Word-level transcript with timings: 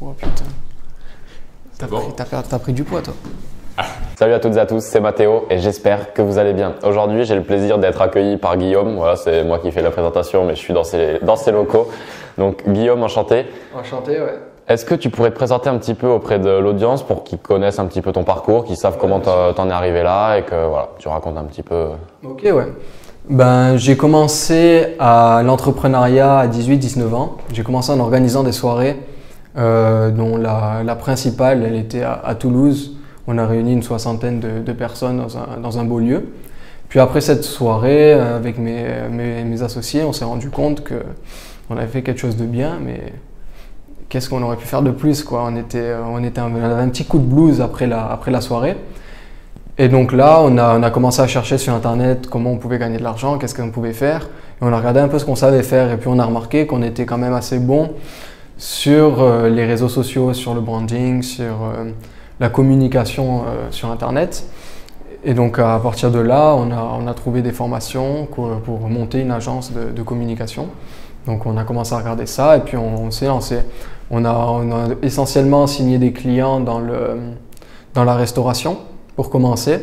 Oh 0.00 0.12
putain. 0.16 0.44
T'as 1.78 1.86
Bon. 1.86 1.98
pris, 2.00 2.12
t'as 2.48 2.58
pris 2.58 2.72
du 2.72 2.84
poids 2.84 3.02
toi 3.02 3.14
Salut 4.18 4.34
à 4.34 4.38
toutes 4.40 4.56
et 4.56 4.60
à 4.60 4.66
tous, 4.66 4.80
c'est 4.82 5.00
Mathéo 5.00 5.46
et 5.48 5.58
j'espère 5.58 6.12
que 6.12 6.20
vous 6.20 6.36
allez 6.36 6.52
bien. 6.52 6.74
Aujourd'hui, 6.82 7.24
j'ai 7.24 7.34
le 7.34 7.42
plaisir 7.42 7.78
d'être 7.78 8.02
accueilli 8.02 8.36
par 8.36 8.58
Guillaume. 8.58 8.96
Voilà, 8.96 9.16
c'est 9.16 9.44
moi 9.44 9.58
qui 9.58 9.70
fais 9.72 9.80
la 9.80 9.90
présentation, 9.90 10.44
mais 10.44 10.54
je 10.54 10.60
suis 10.60 10.74
dans 10.74 10.84
ses, 10.84 11.18
dans 11.22 11.36
ses 11.36 11.52
locaux. 11.52 11.88
Donc, 12.36 12.68
Guillaume, 12.68 13.02
enchanté. 13.02 13.46
Enchanté, 13.74 14.20
ouais. 14.20 14.38
Est-ce 14.68 14.84
que 14.84 14.94
tu 14.94 15.08
pourrais 15.08 15.30
te 15.30 15.36
présenter 15.36 15.70
un 15.70 15.78
petit 15.78 15.94
peu 15.94 16.06
auprès 16.06 16.38
de 16.38 16.50
l'audience 16.50 17.02
pour 17.02 17.24
qu'ils 17.24 17.38
connaissent 17.38 17.78
un 17.78 17.86
petit 17.86 18.02
peu 18.02 18.12
ton 18.12 18.22
parcours, 18.22 18.64
qu'ils 18.66 18.76
savent 18.76 18.98
comment 18.98 19.18
t'en 19.20 19.54
t'en 19.54 19.68
es 19.70 19.72
arrivé 19.72 20.02
là 20.02 20.36
et 20.36 20.42
que 20.42 20.54
voilà, 20.66 20.90
tu 20.98 21.08
racontes 21.08 21.38
un 21.38 21.44
petit 21.44 21.62
peu. 21.62 21.88
Ok, 22.22 22.42
ouais. 22.44 22.66
Ben, 23.28 23.76
j'ai 23.76 23.96
commencé 23.96 24.96
à 24.98 25.42
l'entrepreneuriat 25.44 26.38
à 26.38 26.48
18-19 26.48 27.14
ans. 27.14 27.36
J'ai 27.52 27.62
commencé 27.62 27.92
en 27.92 28.00
organisant 28.00 28.42
des 28.42 28.52
soirées, 28.52 28.96
euh, 29.56 30.10
dont 30.10 30.36
la, 30.36 30.96
principale, 30.96 31.62
elle 31.64 31.76
était 31.76 32.02
à, 32.02 32.34
Toulouse. 32.34 32.96
On 33.26 33.38
a 33.38 33.46
réuni 33.46 33.74
une 33.74 33.82
soixantaine 33.82 34.40
de, 34.40 34.72
personnes 34.72 35.18
dans 35.18 35.36
un, 35.36 35.60
dans 35.62 35.78
un 35.78 35.84
beau 35.84 36.00
lieu. 36.00 36.30
Puis 36.88 36.98
après 36.98 37.20
cette 37.20 37.44
soirée, 37.44 38.14
euh, 38.14 38.36
avec 38.36 38.58
mes, 38.58 38.84
mes, 39.10 39.62
associés, 39.62 40.02
on 40.02 40.12
s'est 40.12 40.24
rendu 40.24 40.50
compte 40.50 40.82
que 40.82 40.96
on 41.68 41.76
avait 41.76 41.86
fait 41.86 42.02
quelque 42.02 42.18
chose 42.18 42.36
de 42.36 42.46
bien, 42.46 42.78
mais 42.84 43.12
qu'est-ce 44.08 44.28
qu'on 44.28 44.42
aurait 44.42 44.56
pu 44.56 44.66
faire 44.66 44.82
de 44.82 44.90
plus 44.90 45.22
quoi? 45.22 45.44
On 45.46 45.54
était, 45.54 45.94
on 46.04 46.24
était, 46.24 46.40
on 46.40 46.56
avait 46.56 46.82
un 46.82 46.88
petit 46.88 47.04
coup 47.04 47.18
de 47.18 47.24
blues 47.24 47.60
après 47.60 47.86
la, 47.86 48.10
après 48.10 48.32
la 48.32 48.40
soirée. 48.40 48.76
Et 49.82 49.88
donc 49.88 50.12
là, 50.12 50.42
on 50.42 50.58
a, 50.58 50.90
commencé 50.90 51.22
à 51.22 51.26
chercher 51.26 51.56
sur 51.56 51.72
Internet 51.72 52.26
comment 52.28 52.50
on 52.50 52.58
pouvait 52.58 52.78
gagner 52.78 52.98
de 52.98 53.02
l'argent, 53.02 53.38
qu'est-ce 53.38 53.54
qu'on 53.54 53.70
pouvait 53.70 53.94
faire. 53.94 54.24
Et 54.60 54.64
on 54.64 54.70
a 54.70 54.76
regardé 54.76 55.00
un 55.00 55.08
peu 55.08 55.18
ce 55.18 55.24
qu'on 55.24 55.36
savait 55.36 55.62
faire. 55.62 55.90
Et 55.90 55.96
puis 55.96 56.08
on 56.12 56.18
a 56.18 56.24
remarqué 56.26 56.66
qu'on 56.66 56.82
était 56.82 57.06
quand 57.06 57.16
même 57.16 57.32
assez 57.32 57.58
bon 57.58 57.92
sur 58.58 59.22
euh, 59.22 59.48
les 59.48 59.64
réseaux 59.64 59.88
sociaux, 59.88 60.34
sur 60.34 60.52
le 60.52 60.60
branding, 60.60 61.22
sur 61.22 61.44
euh, 61.44 61.92
la 62.40 62.50
communication 62.50 63.38
euh, 63.38 63.68
sur 63.70 63.90
Internet. 63.90 64.44
Et 65.24 65.32
donc 65.32 65.58
à 65.58 65.80
partir 65.82 66.10
de 66.10 66.18
là, 66.18 66.54
on 66.54 67.06
a, 67.06 67.14
trouvé 67.14 67.40
des 67.40 67.52
formations 67.52 68.26
pour 68.26 68.80
monter 68.80 69.20
une 69.20 69.30
agence 69.30 69.72
de, 69.72 70.02
communication. 70.02 70.68
Donc 71.26 71.46
on 71.46 71.56
a 71.56 71.64
commencé 71.64 71.94
à 71.94 71.98
regarder 71.98 72.26
ça 72.26 72.58
et 72.58 72.60
puis 72.60 72.76
on, 72.76 73.04
on 73.04 73.10
s'est 73.10 73.28
lancé. 73.28 73.60
On 74.10 74.26
a, 74.26 74.34
on 74.34 74.72
a 74.72 74.88
essentiellement 75.00 75.66
signé 75.66 75.96
des 75.96 76.12
clients 76.12 76.60
dans, 76.60 76.80
le, 76.80 77.16
dans 77.94 78.04
la 78.04 78.14
restauration 78.14 78.76
pour 79.16 79.30
commencer. 79.30 79.80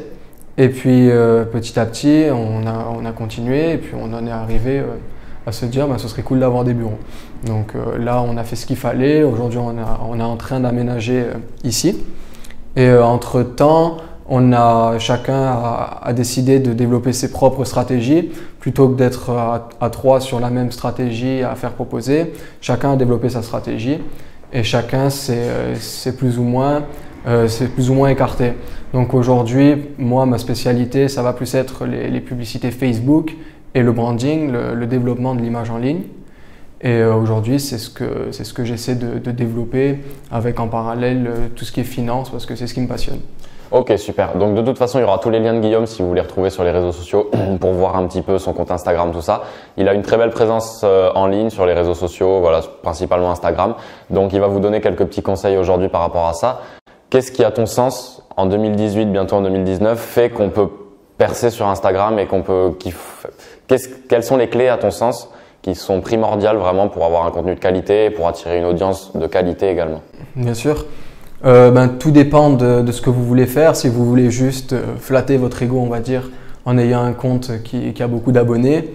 Et 0.58 0.70
puis 0.70 1.11
euh, 1.11 1.45
petit 1.45 1.80
à 1.80 1.86
petit, 1.86 2.25
on 2.31 2.66
a, 2.66 2.92
on 2.92 3.06
a 3.06 3.11
continué 3.11 3.73
et 3.73 3.78
puis 3.78 3.94
on 3.95 4.11
en 4.14 4.25
est 4.25 4.31
arrivé 4.31 4.80
euh, 4.80 4.86
à 5.45 5.52
se 5.52 5.67
dire 5.67 5.88
ben, 5.88 6.00
ce 6.00 6.08
serait 6.08 6.23
cool 6.23 6.39
d'avoir 6.39 6.64
des 6.64 6.73
bureaux. 6.73 6.97
Donc 7.45 7.75
euh, 7.75 8.00
là, 8.00 8.23
on 8.28 8.38
a 8.38 8.44
fait 8.44 8.56
ce 8.56 8.66
qu'il 8.66 8.75
fallait. 8.75 9.22
Aujourd'hui, 9.22 9.59
on, 9.59 10.19
est 10.19 10.23
en 10.23 10.36
train 10.36 10.59
d'aménager 10.59 11.25
ici. 11.64 12.03
Et 12.75 12.92
entre-temps, 12.92 13.97
on 14.30 14.52
a, 14.52 14.97
chacun 14.97 15.44
a, 16.02 16.14
décidé 16.14 16.59
de 16.59 16.73
développer 16.73 17.14
ses 17.14 17.31
propres 17.31 17.64
stratégies 17.64 18.31
plutôt 18.59 18.89
que 18.89 18.97
d'être 18.97 19.31
à, 19.31 19.69
à 19.80 19.89
trois 19.89 20.19
sur 20.19 20.39
la 20.39 20.50
même 20.50 20.72
stratégie 20.72 21.44
à 21.44 21.53
faire 21.56 21.73
proposer. 21.73 22.34
Chacun 22.62 22.94
a 22.94 22.95
développé 22.95 23.30
sa 23.30 23.44
stratégie 23.44 24.00
et 24.52 24.64
chacun 24.64 25.09
s'est 25.12 26.16
plus 26.17 26.39
ou 26.39 26.44
moins 26.44 26.84
s'est 27.47 27.67
plus 27.67 27.89
ou 27.89 27.94
moins 27.94 28.09
écarté. 28.09 28.53
Donc 28.93 29.13
aujourd'hui, 29.13 29.75
moi, 29.97 30.25
ma 30.25 30.38
spécialité, 30.38 31.07
ça 31.07 31.21
va 31.21 31.33
plus 31.33 31.55
être 31.55 31.85
les, 31.85 32.21
publicités 32.21 32.71
Facebook 32.71 33.35
et 33.75 33.81
le 33.81 33.91
branding, 33.91 34.52
le, 34.52 34.88
développement 34.88 35.35
de 35.35 35.41
l'image 35.41 35.69
en 35.69 35.77
ligne. 35.77 36.03
Et 36.81 36.91
euh, 36.91 37.16
aujourd'hui, 37.16 37.59
c'est 37.59 37.79
ce 37.79 37.89
que, 37.89 38.31
ce 38.31 38.53
que 38.53 38.63
j'essaie 38.63 38.95
de, 38.95 39.17
de 39.17 39.31
développer 39.31 39.99
avec 40.31 40.59
en 40.59 40.67
parallèle 40.67 41.27
euh, 41.27 41.47
tout 41.55 41.66
ce 41.66 41.71
qui 41.71 41.79
est 41.79 41.83
finance 41.83 42.29
parce 42.29 42.45
que 42.45 42.55
c'est 42.55 42.67
ce 42.67 42.75
qui 42.75 42.81
me 42.81 42.88
passionne. 42.88 43.19
Ok, 43.69 43.91
super. 43.97 44.38
Donc 44.38 44.55
de 44.55 44.61
toute 44.61 44.77
façon, 44.77 44.97
il 44.97 45.01
y 45.01 45.03
aura 45.03 45.17
tous 45.17 45.29
les 45.29 45.39
liens 45.39 45.53
de 45.53 45.59
Guillaume 45.59 45.88
si 45.88 46.01
vous 46.01 46.07
voulez 46.07 46.22
retrouver 46.22 46.50
sur 46.50 46.63
les 46.63 46.72
réseaux 46.72 46.94
sociaux 46.94 47.29
pour 47.59 47.73
voir 47.73 47.97
un 47.97 48.07
petit 48.07 48.22
peu 48.22 48.38
son 48.38 48.53
compte 48.53 48.72
Instagram, 48.72 49.12
tout 49.12 49.22
ça. 49.22 49.44
Il 49.75 49.89
a 49.89 49.94
une 49.94 50.03
très 50.03 50.17
belle 50.17 50.29
présence 50.29 50.81
euh, 50.85 51.09
en 51.16 51.28
ligne 51.28 51.50
sur 51.50 51.66
les 51.66 51.73
réseaux 51.73 51.94
sociaux, 51.94 52.39
voilà, 52.39 52.62
principalement 52.81 53.29
Instagram. 53.29 53.75
Donc 54.09 54.31
il 54.31 54.39
va 54.39 54.47
vous 54.47 54.59
donner 54.59 54.79
quelques 54.79 55.06
petits 55.06 55.22
conseils 55.22 55.57
aujourd'hui 55.57 55.89
par 55.89 56.01
rapport 56.01 56.28
à 56.28 56.33
ça. 56.33 56.62
Qu'est-ce 57.09 57.31
qui, 57.31 57.44
à 57.44 57.51
ton 57.51 57.66
sens, 57.66 58.22
en 58.35 58.47
2018, 58.47 59.06
bientôt 59.06 59.38
en 59.38 59.41
2019, 59.41 59.97
fait 60.00 60.29
qu'on 60.29 60.50
peut 60.50 60.68
percer 61.18 61.50
sur 61.50 61.68
Instagram 61.68 62.19
et 62.19 62.25
qu'on 62.25 62.41
peut, 62.41 62.72
qu'est-ce- 63.68 63.90
quelles 64.09 64.23
sont 64.23 64.38
les 64.38 64.50
clés, 64.50 64.68
à 64.68 64.78
ton 64.78 64.91
sens, 64.91 65.29
qui 65.62 65.73
sont 65.73 66.01
primordiales 66.01 66.57
vraiment 66.57 66.90
pour 66.90 67.06
avoir 67.06 67.25
un 67.25 67.31
contenu 67.31 67.56
de 67.56 67.59
qualité 67.59 68.06
et 68.06 68.09
pour 68.09 68.28
attirer 68.28 68.59
une 68.59 68.66
audience 68.66 69.12
de 69.16 69.25
qualité 69.25 69.69
également? 69.69 70.01
Bien 70.35 70.53
sûr. 70.53 70.85
Euh, 71.45 71.72
ben, 71.72 71.88
tout 71.88 72.12
dépend 72.12 72.50
de, 72.50 72.91
ce 72.91 73.01
que 73.01 73.09
vous 73.09 73.24
voulez 73.24 73.45
faire. 73.45 73.75
Si 73.75 73.88
vous 73.88 74.06
voulez 74.06 74.29
juste 74.29 74.74
euh, 74.74 74.95
flatter 75.00 75.38
votre 75.38 75.62
ego, 75.63 75.79
on 75.79 75.88
va 75.89 76.00
dire, 76.00 76.29
en 76.66 76.78
ayant 76.78 77.01
un 77.01 77.13
compte 77.13 77.63
qui, 77.63 77.94
a 78.01 78.07
beaucoup 78.07 78.31
d'abonnés, 78.34 78.94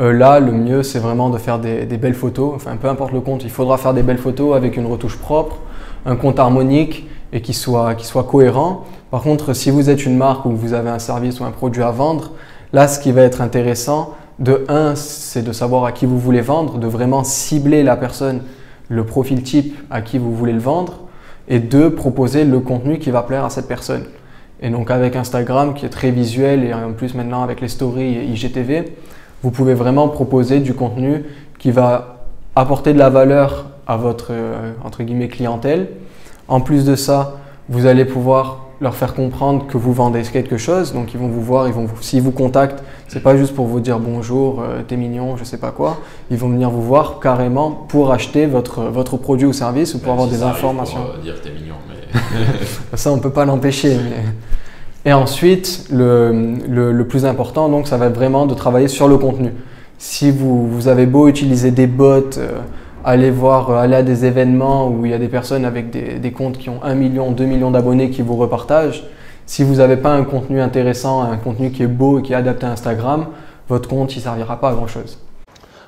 euh, 0.00 0.12
là, 0.12 0.38
le 0.38 0.52
mieux, 0.52 0.82
c'est 0.82 0.98
vraiment 0.98 1.30
de 1.30 1.38
faire 1.38 1.58
des 1.58 1.86
belles 1.96 2.14
photos. 2.14 2.52
Enfin, 2.56 2.76
peu 2.76 2.88
importe 2.88 3.12
le 3.12 3.20
compte, 3.20 3.42
il 3.44 3.50
faudra 3.50 3.78
faire 3.78 3.94
des 3.94 4.02
belles 4.02 4.18
photos 4.18 4.54
avec 4.54 4.76
une 4.76 4.86
retouche 4.86 5.16
propre, 5.18 5.56
un 6.04 6.16
compte 6.16 6.38
harmonique 6.38 7.08
et 7.34 7.42
qui 7.42 7.52
soit, 7.52 7.94
qui 7.96 8.06
soit 8.06 8.24
cohérent. 8.24 8.84
Par 9.10 9.20
contre, 9.20 9.52
si 9.52 9.70
vous 9.70 9.90
êtes 9.90 10.06
une 10.06 10.16
marque 10.16 10.46
ou 10.46 10.52
vous 10.52 10.72
avez 10.72 10.88
un 10.88 10.98
service 10.98 11.40
ou 11.40 11.44
un 11.44 11.50
produit 11.50 11.82
à 11.82 11.90
vendre, 11.90 12.30
là, 12.72 12.88
ce 12.88 12.98
qui 12.98 13.12
va 13.12 13.20
être 13.22 13.42
intéressant, 13.42 14.14
de 14.38 14.64
un, 14.68 14.94
c'est 14.94 15.42
de 15.42 15.52
savoir 15.52 15.84
à 15.84 15.92
qui 15.92 16.06
vous 16.06 16.18
voulez 16.18 16.40
vendre, 16.40 16.78
de 16.78 16.86
vraiment 16.86 17.22
cibler 17.24 17.82
la 17.82 17.96
personne, 17.96 18.40
le 18.88 19.04
profil 19.04 19.42
type 19.42 19.76
à 19.90 20.00
qui 20.00 20.18
vous 20.18 20.34
voulez 20.34 20.52
le 20.52 20.60
vendre 20.60 21.00
et 21.48 21.58
deux, 21.58 21.94
proposer 21.94 22.44
le 22.44 22.60
contenu 22.60 22.98
qui 22.98 23.10
va 23.10 23.22
plaire 23.22 23.44
à 23.44 23.50
cette 23.50 23.68
personne. 23.68 24.04
Et 24.60 24.70
donc 24.70 24.90
avec 24.90 25.14
Instagram 25.14 25.74
qui 25.74 25.84
est 25.84 25.90
très 25.90 26.10
visuel 26.10 26.64
et 26.64 26.72
en 26.72 26.92
plus 26.92 27.14
maintenant 27.14 27.42
avec 27.42 27.60
les 27.60 27.68
stories 27.68 28.14
et 28.14 28.24
IGTV, 28.24 28.96
vous 29.42 29.50
pouvez 29.50 29.74
vraiment 29.74 30.08
proposer 30.08 30.60
du 30.60 30.74
contenu 30.74 31.24
qui 31.58 31.70
va 31.70 32.26
apporter 32.56 32.92
de 32.92 32.98
la 32.98 33.10
valeur 33.10 33.66
à 33.86 33.96
votre 33.96 34.28
euh, 34.30 34.72
entre 34.82 35.02
guillemets 35.02 35.28
clientèle. 35.28 35.88
En 36.48 36.60
plus 36.60 36.84
de 36.84 36.96
ça, 36.96 37.38
vous 37.68 37.86
allez 37.86 38.04
pouvoir 38.04 38.60
leur 38.80 38.94
faire 38.94 39.14
comprendre 39.14 39.66
que 39.66 39.78
vous 39.78 39.92
vendez 39.92 40.22
quelque 40.22 40.58
chose, 40.58 40.92
donc 40.92 41.14
ils 41.14 41.20
vont 41.20 41.28
vous 41.28 41.40
voir, 41.40 41.68
ils 41.68 41.72
vont 41.72 41.84
vous, 41.84 42.02
s'ils 42.02 42.20
vous 42.20 42.32
contactent, 42.32 42.82
c'est 43.08 43.22
pas 43.22 43.36
juste 43.36 43.54
pour 43.54 43.66
vous 43.66 43.80
dire 43.80 43.98
bonjour, 43.98 44.60
euh, 44.60 44.82
t'es 44.86 44.96
mignon, 44.96 45.36
je 45.36 45.44
sais 45.44 45.56
pas 45.56 45.70
quoi, 45.70 45.98
ils 46.30 46.36
vont 46.36 46.48
venir 46.48 46.70
vous 46.70 46.82
voir 46.82 47.20
carrément 47.20 47.70
pour 47.70 48.12
acheter 48.12 48.46
votre, 48.46 48.82
votre 48.82 49.16
produit 49.16 49.46
ou 49.46 49.52
service 49.52 49.94
ou 49.94 50.00
pour 50.00 50.12
avoir 50.12 50.28
si 50.28 50.34
des 50.34 50.42
informations. 50.42 51.00
Pour 51.00 51.14
euh, 51.14 51.22
dire 51.22 51.40
t'es 51.42 51.50
mignon, 51.50 51.76
mais. 51.88 51.94
Ça, 52.96 53.10
on 53.10 53.16
ne 53.16 53.20
peut 53.20 53.30
pas 53.30 53.44
l'empêcher. 53.44 53.96
Mais... 53.96 55.10
Et 55.10 55.12
ensuite, 55.12 55.86
le, 55.90 56.56
le, 56.68 56.92
le 56.92 57.06
plus 57.06 57.24
important, 57.26 57.68
donc, 57.68 57.86
ça 57.88 57.96
va 57.96 58.06
être 58.06 58.14
vraiment 58.14 58.46
de 58.46 58.54
travailler 58.54 58.88
sur 58.88 59.08
le 59.08 59.18
contenu. 59.18 59.52
Si 59.98 60.30
vous, 60.30 60.68
vous 60.68 60.88
avez 60.88 61.06
beau 61.06 61.28
utiliser 61.28 61.70
des 61.70 61.86
bots, 61.86 62.38
euh, 62.38 62.60
aller 63.04 63.30
voir, 63.30 63.70
euh, 63.70 63.76
aller 63.76 63.96
à 63.96 64.02
des 64.02 64.24
événements 64.24 64.88
où 64.88 65.04
il 65.04 65.12
y 65.12 65.14
a 65.14 65.18
des 65.18 65.28
personnes 65.28 65.64
avec 65.64 65.90
des, 65.90 66.32
comptes 66.32 66.58
qui 66.58 66.70
ont 66.70 66.82
1 66.82 66.94
million, 66.94 67.30
2 67.30 67.44
millions 67.44 67.70
d'abonnés 67.70 68.10
qui 68.10 68.22
vous 68.22 68.36
repartagent, 68.36 69.04
si 69.46 69.62
vous 69.62 69.76
n'avez 69.76 69.98
pas 69.98 70.10
un 70.10 70.24
contenu 70.24 70.60
intéressant, 70.60 71.22
un 71.22 71.36
contenu 71.36 71.70
qui 71.70 71.82
est 71.82 71.88
beau 71.88 72.18
et 72.18 72.22
qui 72.22 72.32
est 72.32 72.36
adapté 72.36 72.66
à 72.66 72.70
Instagram, 72.70 73.26
votre 73.68 73.88
compte, 73.88 74.16
il 74.16 74.20
servira 74.20 74.58
pas 74.58 74.70
à 74.70 74.74
grand 74.74 74.86
chose. 74.86 75.18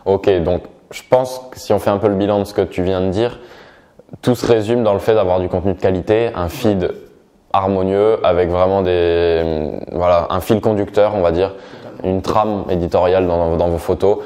Ok, 0.05 0.31
donc 0.43 0.63
je 0.91 1.03
pense 1.09 1.41
que 1.51 1.59
si 1.59 1.73
on 1.73 1.79
fait 1.79 1.91
un 1.91 1.99
peu 1.99 2.09
le 2.09 2.15
bilan 2.15 2.41
de 2.41 2.45
ce 2.45 2.53
que 2.53 2.61
tu 2.61 2.83
viens 2.83 3.01
de 3.01 3.09
dire, 3.09 3.41
tout 4.23 4.35
se 4.35 4.47
résume 4.47 4.85
dans 4.85 4.93
le 4.93 4.99
fait 4.99 5.15
d'avoir 5.15 5.41
du 5.41 5.49
contenu 5.49 5.73
de 5.73 5.81
qualité, 5.81 6.31
un 6.35 6.49
feed 6.49 6.93
harmonieux 7.53 8.19
avec 8.25 8.51
vraiment 8.51 8.83
des 8.83 9.81
voilà 9.93 10.27
un 10.31 10.41
fil 10.41 10.61
conducteur, 10.61 11.15
on 11.15 11.23
va 11.23 11.33
dire, 11.33 11.55
une 12.05 12.21
trame 12.21 12.65
éditoriale 12.71 13.27
dans 13.27 13.69
vos 13.69 13.79
photos. 13.79 14.19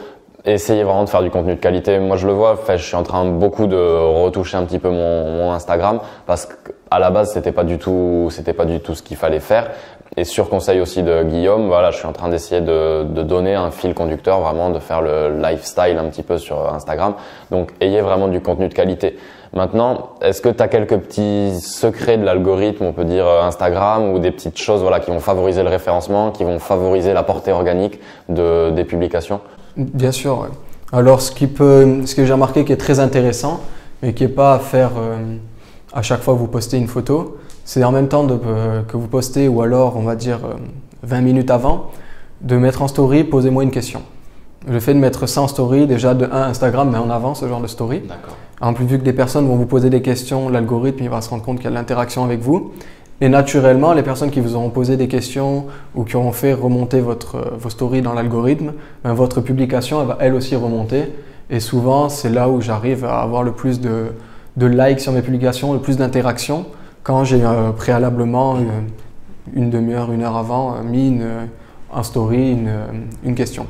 Essayez 0.45 0.85
vraiment 0.85 1.05
de 1.05 1.09
faire 1.09 1.23
du 1.23 1.31
contenu 1.31 1.55
de 1.55 1.61
qualité. 1.61 1.99
Moi, 1.99 2.17
je 2.17 2.27
le 2.27 2.33
vois. 2.33 2.53
Enfin, 2.53 2.77
je 2.77 2.85
suis 2.85 2.97
en 2.97 3.03
train 3.03 3.27
beaucoup 3.27 3.67
de 3.67 3.77
retoucher 3.77 4.57
un 4.57 4.65
petit 4.65 4.79
peu 4.79 4.89
mon, 4.89 5.31
mon 5.37 5.53
Instagram 5.53 6.01
parce 6.27 6.47
qu'à 6.47 6.99
la 6.99 7.11
base, 7.11 7.33
c'était 7.33 7.53
pas 7.53 7.65
du 7.65 7.79
tout, 7.79 8.29
c'était 8.31 8.55
pas 8.55 8.65
du 8.65 8.81
tout 8.81 8.95
ce 8.95 9.03
qu'il 9.03 9.17
fallait 9.17 9.41
faire. 9.41 9.71
Et 10.17 10.25
sur 10.25 10.49
conseil 10.49 10.81
aussi 10.81 11.03
de 11.05 11.23
Guillaume, 11.23 11.69
voilà, 11.69 11.93
je 11.93 11.99
suis 11.99 12.07
en 12.07 12.13
train 12.13 12.29
d'essayer 12.29 12.61
de, 12.61 13.05
de 13.05 13.23
donner 13.23 13.55
un 13.55 13.71
fil 13.71 13.95
conducteur, 13.95 14.41
vraiment 14.41 14.71
de 14.71 14.81
faire 14.81 15.03
le 15.03 15.41
lifestyle 15.41 15.99
un 15.99 16.09
petit 16.09 16.25
peu 16.25 16.37
sur 16.37 16.73
Instagram. 16.75 17.15
Donc, 17.51 17.71
ayez 17.81 18.01
vraiment 18.01 18.27
du 18.27 18.41
contenu 18.41 18.69
de 18.69 18.75
qualité. 18.75 19.19
Maintenant, 19.53 20.11
est-ce 20.21 20.41
que 20.41 20.49
tu 20.49 20.63
as 20.63 20.69
quelques 20.69 20.97
petits 20.97 21.61
secrets 21.61 22.17
de 22.17 22.25
l'algorithme, 22.25 22.85
on 22.85 22.93
peut 22.93 23.05
dire 23.05 23.27
euh, 23.27 23.43
Instagram, 23.43 24.13
ou 24.13 24.19
des 24.19 24.31
petites 24.31 24.59
choses 24.59 24.81
voilà, 24.81 25.01
qui 25.01 25.11
vont 25.11 25.21
favoriser 25.21 25.63
le 25.63 25.69
référencement, 25.69 26.31
qui 26.31 26.45
vont 26.45 26.59
favoriser 26.59 27.13
la 27.13 27.23
portée 27.23 27.53
organique 27.53 28.01
de, 28.29 28.71
des 28.71 28.85
publications? 28.85 29.41
Bien 29.77 30.13
sûr. 30.13 30.39
ouais. 30.39 30.49
Alors, 30.93 31.21
ce, 31.21 31.31
qui 31.31 31.47
peut, 31.47 32.05
ce 32.05 32.15
que 32.15 32.25
j'ai 32.25 32.33
remarqué 32.33 32.65
qui 32.65 32.73
est 32.73 32.77
très 32.77 32.99
intéressant, 32.99 33.61
mais 34.03 34.13
qui 34.13 34.25
n'est 34.25 34.29
pas 34.29 34.55
à 34.55 34.59
faire 34.59 34.91
euh, 34.99 35.37
à 35.93 36.03
chaque 36.03 36.21
fois 36.23 36.35
que 36.35 36.39
vous 36.39 36.49
postez 36.49 36.79
une 36.79 36.89
photo, 36.89 37.39
c'est 37.65 37.85
en 37.85 37.93
même 37.93 38.09
temps 38.09 38.25
de, 38.25 38.37
euh, 38.47 38.83
que 38.83 38.97
vous 38.97 39.07
postez, 39.07 39.47
ou 39.47 39.63
alors, 39.63 39.97
on 39.97 40.03
va 40.03 40.17
dire, 40.17 40.41
euh, 40.45 40.55
20 41.05 41.21
minutes 41.21 41.51
avant, 41.51 41.91
de 42.41 42.57
mettre 42.57 42.83
en 42.83 42.89
story, 42.89 43.25
posez-moi 43.25 43.63
une 43.63 43.71
question. 43.71 44.03
Le 44.69 44.81
fait 44.81 44.93
de 44.95 44.99
mettre 44.99 45.27
ça 45.27 45.43
en 45.43 45.49
story, 45.49 45.87
déjà 45.87 46.15
de 46.15 46.27
1, 46.27 46.43
Instagram 46.49 46.91
met 46.91 46.99
en 46.99 47.09
avant 47.09 47.35
ce 47.35 47.47
genre 47.49 47.61
de 47.61 47.67
story. 47.67 48.03
En 48.61 48.75
plus, 48.75 48.85
vu 48.85 48.99
que 48.99 49.05
des 49.05 49.13
personnes 49.13 49.47
vont 49.47 49.57
vous 49.57 49.67
poser 49.67 49.89
des 49.89 50.03
questions, 50.03 50.49
l'algorithme 50.49 51.03
il 51.03 51.09
va 51.09 51.23
se 51.23 51.31
rendre 51.31 51.43
compte 51.43 51.57
qu'il 51.57 51.65
y 51.65 51.69
a 51.69 51.71
de 51.71 51.77
l'interaction 51.77 52.25
avec 52.25 52.41
vous. 52.41 52.73
Et 53.21 53.29
naturellement, 53.29 53.93
les 53.93 54.03
personnes 54.03 54.31
qui 54.31 54.41
vous 54.41 54.55
auront 54.55 54.71
posé 54.71 54.97
des 54.97 55.09
questions 55.09 55.67
ou 55.95 56.05
qui 56.05 56.17
auront 56.17 56.33
fait 56.33 56.55
remonter 56.55 57.01
votre, 57.01 57.37
euh, 57.37 57.51
vos 57.59 57.69
stories 57.71 58.03
dans 58.03 58.15
l'algorithme, 58.15 58.73
ben, 59.05 59.13
votre 59.13 59.41
publication 59.41 60.01
elle 60.01 60.09
va 60.09 60.19
elle 60.21 60.35
aussi 60.35 60.57
remonter. 60.57 61.05
Et 61.51 61.61
souvent, 61.61 62.09
c'est 62.09 62.31
là 62.31 62.49
où 62.49 62.61
j'arrive 62.61 63.05
à 63.05 63.21
avoir 63.21 63.43
le 63.43 63.53
plus 63.53 63.81
de, 63.81 64.13
de 64.57 64.67
likes 64.67 65.01
sur 65.01 65.13
mes 65.13 65.23
publications, 65.23 65.73
le 65.73 65.81
plus 65.81 65.97
d'interactions, 65.97 66.67
quand 67.03 67.25
j'ai 67.25 67.43
euh, 67.43 67.73
préalablement 67.73 68.57
euh, 68.57 68.61
une 69.55 69.71
demi-heure, 69.71 70.13
une 70.13 70.23
heure 70.23 70.37
avant 70.37 70.75
euh, 70.75 70.83
mis 70.83 71.09
une, 71.09 71.27
un 71.93 72.03
story, 72.03 72.53
une, 72.53 72.71
une 73.25 73.35
question. 73.35 73.67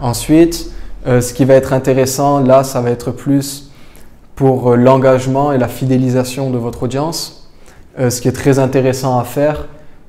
Ensuite, 0.00 0.72
ce 1.06 1.32
qui 1.32 1.44
va 1.44 1.54
être 1.54 1.72
intéressant, 1.72 2.40
là, 2.40 2.64
ça 2.64 2.80
va 2.80 2.90
être 2.90 3.10
plus 3.10 3.70
pour 4.34 4.76
l'engagement 4.76 5.52
et 5.52 5.58
la 5.58 5.68
fidélisation 5.68 6.50
de 6.50 6.58
votre 6.58 6.84
audience. 6.84 7.37
Euh, 7.98 8.10
ce 8.10 8.20
qui 8.20 8.28
est 8.28 8.32
très 8.32 8.58
intéressant 8.58 9.18
à 9.18 9.24
faire, 9.24 9.66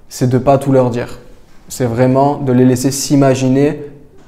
c'est 0.09 0.30
de 0.30 0.38
ne 0.38 0.44
pas 0.44 0.57
tout 0.57 0.71
leur 0.71 0.89
dire. 0.89 1.19
C'est 1.69 1.86
vraiment 1.86 2.38
de 2.38 2.51
les 2.51 2.65
laisser 2.65 2.91
s'imaginer 2.91 3.81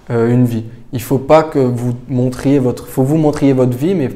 euh, 0.10 0.32
une 0.32 0.46
vie. 0.46 0.66
Il 0.94 0.98
ne 0.98 1.02
faut 1.04 1.18
pas 1.20 1.44
que 1.44 1.60
vous 1.60 1.94
montriez 2.10 2.60
votre, 2.60 2.88
faut 2.88 3.04
vous 3.04 3.18
montriez 3.18 3.54
votre 3.54 3.78
vie, 3.78 3.96
mais 3.96 4.06
il 4.06 4.16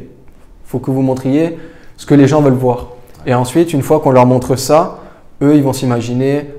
faut 0.65 0.79
que 0.79 0.91
vous 0.91 1.01
montriez 1.01 1.57
ce 1.97 2.05
que 2.05 2.15
les 2.15 2.27
gens 2.27 2.41
veulent 2.41 2.53
voir. 2.53 2.87
Et 3.25 3.33
ensuite, 3.33 3.73
une 3.73 3.81
fois 3.81 3.99
qu'on 3.99 4.11
leur 4.11 4.25
montre 4.25 4.55
ça, 4.55 4.99
eux, 5.41 5.55
ils 5.55 5.63
vont 5.63 5.73
s'imaginer, 5.73 6.51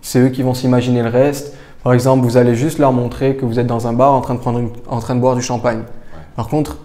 c'est 0.00 0.20
eux 0.20 0.28
qui 0.28 0.42
vont 0.42 0.54
s'imaginer 0.54 1.02
le 1.02 1.08
reste. 1.08 1.54
Par 1.82 1.92
exemple, 1.92 2.24
vous 2.24 2.36
allez 2.36 2.54
juste 2.54 2.78
leur 2.78 2.92
montrer 2.92 3.36
que 3.36 3.44
vous 3.44 3.58
êtes 3.58 3.66
dans 3.66 3.86
un 3.86 3.92
bar 3.92 4.12
en 4.12 4.20
train 4.20 4.34
de, 4.34 4.38
prendre 4.38 4.58
une- 4.58 4.70
en 4.88 5.00
train 5.00 5.14
de 5.14 5.20
boire 5.20 5.34
du 5.34 5.42
champagne. 5.42 5.82
Par 6.36 6.48
contre, 6.48 6.78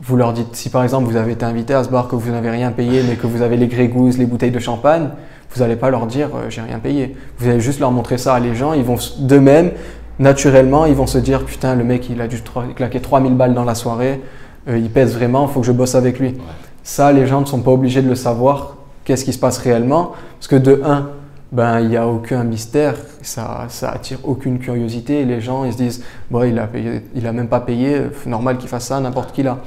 vous 0.00 0.16
leur 0.16 0.32
dites, 0.32 0.54
si 0.54 0.70
par 0.70 0.82
exemple 0.82 1.10
vous 1.10 1.16
avez 1.16 1.32
été 1.32 1.44
invité 1.44 1.74
à 1.74 1.84
ce 1.84 1.88
bar 1.88 2.08
que 2.08 2.16
vous 2.16 2.30
n'avez 2.30 2.50
rien 2.50 2.70
payé, 2.70 3.02
mais 3.08 3.16
que 3.16 3.26
vous 3.26 3.42
avez 3.42 3.56
les 3.56 3.66
grégouses, 3.66 4.18
les 4.18 4.26
bouteilles 4.26 4.50
de 4.50 4.58
champagne, 4.58 5.08
vous 5.54 5.60
n'allez 5.60 5.76
pas 5.76 5.90
leur 5.90 6.06
dire 6.06 6.28
euh, 6.34 6.50
j'ai 6.50 6.60
rien 6.60 6.78
payé. 6.78 7.16
Vous 7.38 7.48
allez 7.48 7.60
juste 7.60 7.80
leur 7.80 7.90
montrer 7.92 8.18
ça 8.18 8.34
à 8.34 8.40
les 8.40 8.54
gens. 8.54 8.72
Ils 8.72 8.84
vont 8.84 8.96
d'eux-mêmes, 9.18 9.72
naturellement, 10.18 10.86
ils 10.86 10.94
vont 10.94 11.06
se 11.06 11.18
dire 11.18 11.44
putain, 11.44 11.74
le 11.74 11.84
mec 11.84 12.08
il 12.10 12.20
a 12.20 12.28
dû 12.28 12.42
claquer 12.74 13.00
3000 13.00 13.34
balles 13.34 13.54
dans 13.54 13.64
la 13.64 13.74
soirée, 13.74 14.20
euh, 14.68 14.78
il 14.78 14.90
pèse 14.90 15.14
vraiment, 15.14 15.46
il 15.48 15.52
faut 15.52 15.60
que 15.60 15.66
je 15.66 15.72
bosse 15.72 15.94
avec 15.94 16.18
lui. 16.18 16.34
Ça, 16.82 17.12
les 17.12 17.26
gens 17.26 17.40
ne 17.40 17.46
sont 17.46 17.60
pas 17.60 17.72
obligés 17.72 18.02
de 18.02 18.08
le 18.08 18.14
savoir, 18.14 18.76
qu'est-ce 19.04 19.24
qui 19.24 19.32
se 19.32 19.38
passe 19.38 19.58
réellement, 19.58 20.12
parce 20.38 20.48
que 20.48 20.56
de 20.56 20.82
un, 20.84 21.08
ben 21.52 21.80
il 21.80 21.88
n'y 21.88 21.96
a 21.96 22.06
aucun 22.06 22.44
mystère, 22.44 22.94
ça, 23.22 23.66
ça 23.68 23.90
attire 23.90 24.18
aucune 24.24 24.58
curiosité. 24.58 25.24
Les 25.24 25.40
gens 25.40 25.64
ils 25.64 25.72
se 25.72 25.78
disent 25.78 26.04
bon 26.30 26.42
il 26.42 26.58
a 26.58 26.68
il 27.14 27.26
a 27.26 27.32
même 27.32 27.48
pas 27.48 27.60
payé, 27.60 28.02
normal 28.26 28.58
qu'il 28.58 28.68
fasse 28.68 28.86
ça, 28.86 29.00
n'importe 29.00 29.32
qui 29.32 29.42
là. 29.42 29.58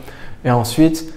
Et 0.46 0.52
ensuite, 0.52 1.14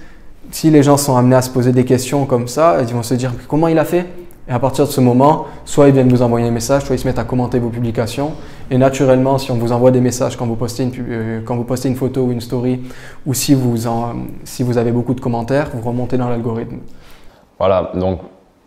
si 0.50 0.70
les 0.70 0.82
gens 0.82 0.96
sont 0.96 1.16
amenés 1.16 1.36
à 1.36 1.42
se 1.42 1.50
poser 1.50 1.72
des 1.72 1.84
questions 1.84 2.26
comme 2.26 2.48
ça, 2.48 2.78
ils 2.80 2.94
vont 2.94 3.02
se 3.02 3.14
dire 3.14 3.32
comment 3.48 3.68
il 3.68 3.78
a 3.78 3.84
fait? 3.84 4.06
Et 4.48 4.52
à 4.52 4.58
partir 4.58 4.86
de 4.86 4.90
ce 4.90 5.00
moment, 5.00 5.46
soit 5.64 5.86
ils 5.86 5.94
viennent 5.94 6.08
vous 6.08 6.22
envoyer 6.22 6.48
un 6.48 6.50
message, 6.50 6.84
soit 6.84 6.96
ils 6.96 6.98
se 6.98 7.06
mettent 7.06 7.20
à 7.20 7.24
commenter 7.24 7.60
vos 7.60 7.68
publications. 7.68 8.32
Et 8.72 8.76
naturellement, 8.76 9.38
si 9.38 9.52
on 9.52 9.54
vous 9.56 9.70
envoie 9.70 9.92
des 9.92 10.00
messages 10.00 10.36
quand 10.36 10.46
vous 10.46 10.56
postez 10.56 10.82
une, 10.82 10.92
euh, 10.98 11.40
quand 11.44 11.54
vous 11.54 11.62
postez 11.62 11.88
une 11.88 11.94
photo 11.94 12.22
ou 12.24 12.32
une 12.32 12.40
story, 12.40 12.80
ou 13.24 13.34
si 13.34 13.54
vous, 13.54 13.76
si 14.42 14.64
vous 14.64 14.78
avez 14.78 14.90
beaucoup 14.90 15.14
de 15.14 15.20
commentaires, 15.20 15.70
vous 15.72 15.88
remontez 15.88 16.16
dans 16.16 16.28
l'algorithme. 16.28 16.78
Voilà, 17.56 17.92
donc 17.94 18.18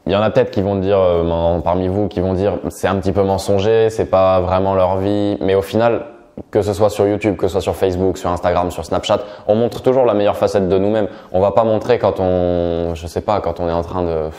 il 0.05 0.11
y 0.11 0.15
en 0.15 0.21
a 0.21 0.29
peut-être 0.29 0.51
qui 0.51 0.61
vont 0.61 0.75
dire, 0.75 0.99
euh, 0.99 1.59
parmi 1.59 1.87
vous, 1.87 2.07
qui 2.07 2.19
vont 2.19 2.33
dire 2.33 2.59
c'est 2.69 2.87
un 2.87 2.95
petit 2.95 3.11
peu 3.11 3.23
mensonger, 3.23 3.89
c'est 3.89 4.09
pas 4.09 4.39
vraiment 4.39 4.75
leur 4.75 4.97
vie, 4.97 5.37
mais 5.41 5.55
au 5.55 5.61
final, 5.61 6.05
que 6.51 6.61
ce 6.61 6.73
soit 6.73 6.89
sur 6.89 7.07
YouTube, 7.07 7.37
que 7.37 7.47
ce 7.47 7.53
soit 7.53 7.61
sur 7.61 7.75
Facebook, 7.75 8.17
sur 8.17 8.29
Instagram, 8.29 8.71
sur 8.71 8.85
Snapchat, 8.85 9.19
on 9.47 9.55
montre 9.55 9.81
toujours 9.81 10.05
la 10.05 10.13
meilleure 10.13 10.37
facette 10.37 10.67
de 10.67 10.77
nous-mêmes. 10.77 11.07
On 11.31 11.39
va 11.39 11.51
pas 11.51 11.63
montrer 11.63 11.97
quand 11.97 12.19
on, 12.19 12.93
je 12.93 13.07
sais 13.07 13.21
pas, 13.21 13.39
quand 13.39 13.59
on 13.59 13.69
est 13.69 13.73
en 13.73 13.83
train 13.83 14.03
de 14.03 14.29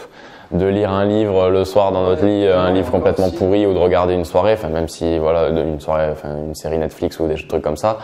de 0.52 0.66
lire 0.66 0.92
un 0.92 1.04
livre 1.04 1.48
le 1.48 1.64
soir 1.64 1.92
dans 1.92 2.04
notre 2.04 2.24
lit, 2.24 2.46
un 2.46 2.70
livre 2.72 2.90
complètement 2.90 3.30
pourri, 3.30 3.66
ou 3.66 3.74
de 3.74 3.78
regarder 3.78 4.14
une 4.14 4.24
soirée, 4.24 4.52
enfin 4.52 4.68
même 4.68 4.88
si 4.88 5.18
voilà, 5.18 5.48
une 5.48 5.80
soirée, 5.80 6.10
enfin 6.12 6.36
une 6.46 6.54
série 6.54 6.78
Netflix 6.78 7.18
ou 7.18 7.26
des 7.26 7.34
trucs 7.34 7.62
comme 7.62 7.76
ça. 7.76 7.98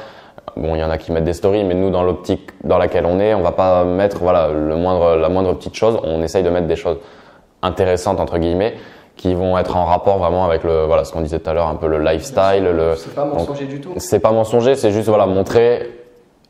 Bon, 0.56 0.74
il 0.74 0.80
y 0.80 0.84
en 0.84 0.90
a 0.90 0.98
qui 0.98 1.12
mettent 1.12 1.24
des 1.24 1.32
stories, 1.34 1.64
mais 1.64 1.74
nous, 1.74 1.90
dans 1.90 2.02
l'optique 2.02 2.50
dans 2.64 2.78
laquelle 2.78 3.06
on 3.06 3.20
est, 3.20 3.32
on 3.34 3.42
va 3.42 3.52
pas 3.52 3.84
mettre 3.84 4.18
voilà 4.18 4.48
le 4.48 4.76
moindre, 4.76 5.16
la 5.16 5.28
moindre 5.28 5.54
petite 5.54 5.74
chose. 5.74 5.98
On 6.02 6.20
essaye 6.22 6.42
de 6.42 6.50
mettre 6.50 6.66
des 6.66 6.76
choses 6.76 6.98
intéressantes 7.62 8.20
entre 8.20 8.38
guillemets 8.38 8.74
qui 9.16 9.34
vont 9.34 9.58
être 9.58 9.76
en 9.76 9.84
rapport 9.84 10.18
vraiment 10.18 10.44
avec 10.44 10.64
le 10.64 10.84
voilà 10.84 11.04
ce 11.04 11.12
qu'on 11.12 11.20
disait 11.20 11.38
tout 11.38 11.50
à 11.50 11.54
l'heure, 11.54 11.68
un 11.68 11.76
peu 11.76 11.86
le 11.86 12.02
lifestyle, 12.02 12.64
le. 12.64 12.94
C'est 12.96 13.14
pas 13.14 13.24
mensonger 13.24 13.66
du 13.66 13.80
tout. 13.80 13.90
C'est 13.98 14.20
pas 14.20 14.32
mensonger, 14.32 14.74
c'est 14.74 14.90
juste 14.90 15.08
voilà 15.08 15.26
montrer 15.26 15.90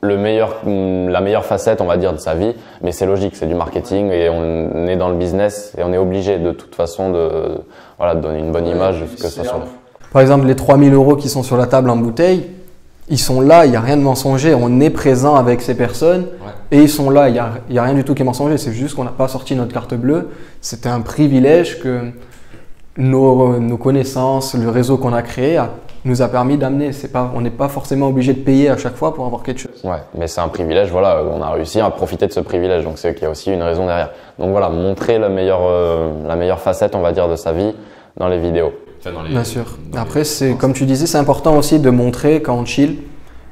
le 0.00 0.16
meilleur, 0.16 0.56
la 0.66 1.20
meilleure 1.20 1.44
facette, 1.44 1.80
on 1.80 1.86
va 1.86 1.96
dire, 1.96 2.12
de 2.12 2.18
sa 2.18 2.34
vie. 2.34 2.54
Mais 2.82 2.90
c'est 2.90 3.06
logique, 3.06 3.36
c'est 3.36 3.46
du 3.46 3.54
marketing 3.54 4.10
et 4.10 4.28
on 4.28 4.86
est 4.86 4.96
dans 4.96 5.08
le 5.08 5.14
business 5.14 5.74
et 5.78 5.82
on 5.84 5.92
est 5.92 5.98
obligé 5.98 6.38
de 6.38 6.50
toute 6.52 6.74
façon 6.74 7.10
de 7.10 7.30
voilà 7.98 8.14
de 8.14 8.20
donner 8.20 8.40
une 8.40 8.50
bonne 8.50 8.66
image, 8.66 9.04
que 9.20 9.28
ce 9.28 9.44
soit. 9.44 9.62
Par 10.12 10.22
exemple, 10.22 10.46
les 10.46 10.56
3000 10.56 10.92
euros 10.92 11.16
qui 11.16 11.28
sont 11.28 11.42
sur 11.42 11.56
la 11.56 11.66
table 11.66 11.88
en 11.88 11.96
bouteille, 11.96 12.50
ils 13.08 13.18
sont 13.18 13.40
là, 13.40 13.64
il 13.64 13.70
n'y 13.70 13.76
a 13.76 13.80
rien 13.80 13.96
de 13.96 14.02
mensonger, 14.02 14.54
on 14.54 14.80
est 14.80 14.90
présent 14.90 15.36
avec 15.36 15.60
ces 15.60 15.74
personnes 15.74 16.26
et 16.72 16.78
ils 16.78 16.88
sont 16.88 17.10
là, 17.10 17.28
il 17.28 17.34
n'y 17.34 17.38
a, 17.38 17.52
y 17.70 17.78
a 17.78 17.82
rien 17.84 17.94
du 17.94 18.02
tout 18.02 18.14
qui 18.14 18.22
est 18.22 18.24
mensonger, 18.24 18.58
c'est 18.58 18.72
juste 18.72 18.96
qu'on 18.96 19.04
n'a 19.04 19.10
pas 19.10 19.28
sorti 19.28 19.54
notre 19.54 19.72
carte 19.72 19.94
bleue. 19.94 20.30
C'était 20.60 20.88
un 20.88 21.00
privilège 21.02 21.78
que 21.80 22.10
nos, 22.96 23.58
nos 23.58 23.76
connaissances, 23.76 24.54
le 24.54 24.68
réseau 24.68 24.96
qu'on 24.98 25.12
a 25.12 25.22
créé 25.22 25.56
a- 25.56 25.70
nous 26.04 26.20
a 26.20 26.28
permis 26.28 26.56
d'amener. 26.58 26.92
C'est 26.92 27.12
Pas, 27.12 27.30
on 27.34 27.40
n'est 27.40 27.50
pas 27.50 27.68
forcément 27.68 28.08
obligé 28.08 28.32
de 28.34 28.40
payer 28.40 28.68
à 28.68 28.76
chaque 28.76 28.96
fois 28.96 29.14
pour 29.14 29.24
avoir 29.24 29.42
quelque 29.42 29.60
chose. 29.60 29.80
Ouais, 29.84 29.98
mais 30.18 30.26
c'est 30.26 30.40
un 30.40 30.48
privilège, 30.48 30.90
voilà, 30.90 31.22
on 31.24 31.40
a 31.40 31.50
réussi 31.50 31.80
à 31.80 31.88
profiter 31.90 32.26
de 32.26 32.32
ce 32.32 32.40
privilège, 32.40 32.84
donc 32.84 32.98
c'est 32.98 33.14
qu'il 33.14 33.22
y 33.22 33.26
a 33.26 33.30
aussi 33.30 33.52
une 33.52 33.62
raison 33.62 33.86
derrière. 33.86 34.10
Donc 34.38 34.50
voilà, 34.50 34.68
montrer 34.68 35.18
la 35.18 35.28
meilleure, 35.28 35.60
euh, 35.62 36.10
la 36.26 36.36
meilleure 36.36 36.60
facette, 36.60 36.94
on 36.94 37.00
va 37.00 37.12
dire, 37.12 37.28
de 37.28 37.36
sa 37.36 37.52
vie 37.52 37.72
dans 38.16 38.28
les 38.28 38.38
vidéos. 38.38 38.72
Enfin, 39.00 39.12
dans 39.12 39.22
les- 39.22 39.30
Bien 39.30 39.44
sûr. 39.44 39.64
dans 39.92 40.00
Après, 40.00 40.24
c'est 40.24 40.54
comme 40.54 40.72
tu 40.72 40.84
disais, 40.86 41.06
c'est 41.06 41.18
important 41.18 41.56
aussi 41.56 41.78
de 41.78 41.90
montrer 41.90 42.42
quand 42.42 42.54
on 42.56 42.64
chill. 42.64 42.96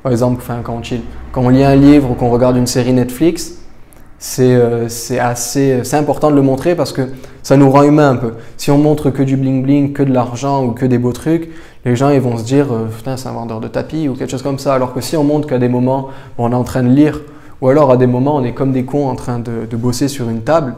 Par 0.02 0.12
exemple, 0.12 0.40
enfin, 0.40 0.60
quand 0.62 0.74
on 0.74 0.82
chill, 0.82 1.02
quand 1.32 1.42
on 1.42 1.48
lit 1.48 1.64
un 1.64 1.76
livre 1.76 2.10
ou 2.10 2.14
qu'on 2.14 2.30
regarde 2.30 2.56
une 2.56 2.66
série 2.66 2.92
Netflix, 2.92 3.60
c'est 4.20 4.54
euh, 4.54 4.86
assez, 5.18 5.82
important 5.94 6.30
de 6.30 6.36
le 6.36 6.42
montrer 6.42 6.74
parce 6.74 6.92
que 6.92 7.08
ça 7.42 7.56
nous 7.56 7.70
rend 7.70 7.82
humains 7.82 8.10
un 8.10 8.16
peu. 8.16 8.34
Si 8.58 8.70
on 8.70 8.76
montre 8.76 9.10
que 9.10 9.22
du 9.22 9.36
bling 9.36 9.62
bling, 9.62 9.92
que 9.94 10.02
de 10.02 10.12
l'argent 10.12 10.62
ou 10.62 10.72
que 10.72 10.84
des 10.84 10.98
beaux 10.98 11.12
trucs, 11.12 11.50
les 11.86 11.96
gens 11.96 12.10
ils 12.10 12.20
vont 12.20 12.36
se 12.36 12.44
dire 12.44 12.66
euh, 12.70 12.86
putain 12.94 13.16
c'est 13.16 13.28
un 13.30 13.32
vendeur 13.32 13.60
de 13.60 13.68
tapis 13.68 14.08
ou 14.08 14.14
quelque 14.14 14.30
chose 14.30 14.42
comme 14.42 14.58
ça. 14.58 14.74
Alors 14.74 14.92
que 14.92 15.00
si 15.00 15.16
on 15.16 15.24
montre 15.24 15.48
qu'à 15.48 15.58
des 15.58 15.70
moments 15.70 16.08
on 16.36 16.52
est 16.52 16.54
en 16.54 16.64
train 16.64 16.82
de 16.82 16.90
lire 16.90 17.18
ou 17.62 17.68
alors 17.68 17.90
à 17.90 17.96
des 17.96 18.06
moments 18.06 18.36
on 18.36 18.44
est 18.44 18.52
comme 18.52 18.72
des 18.72 18.84
cons 18.84 19.08
en 19.08 19.16
train 19.16 19.38
de, 19.38 19.66
de 19.68 19.76
bosser 19.76 20.06
sur 20.06 20.28
une 20.28 20.42
table, 20.42 20.74